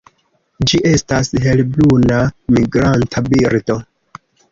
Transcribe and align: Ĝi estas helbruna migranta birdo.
Ĝi 0.69 0.79
estas 0.91 1.27
helbruna 1.43 2.21
migranta 2.57 3.23
birdo. 3.29 3.77